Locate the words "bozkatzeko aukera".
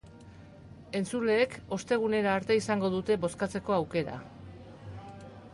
3.27-4.21